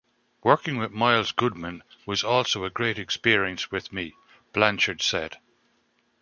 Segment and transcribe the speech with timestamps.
[0.41, 4.15] "Working with Miles Goodman was also a great experience with me,"
[4.51, 5.37] Blanchard said.